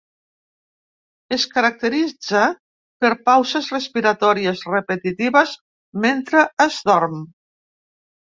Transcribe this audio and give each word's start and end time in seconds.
Es 1.35 1.43
caracteritza 1.57 2.41
per 3.05 3.11
pauses 3.27 3.67
respiratòries 3.75 4.65
repetitives 4.77 5.55
mentre 6.07 6.43
es 6.67 6.81
dorm. 6.91 7.23